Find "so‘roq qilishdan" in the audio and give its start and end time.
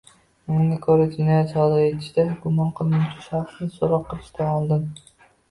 3.77-4.53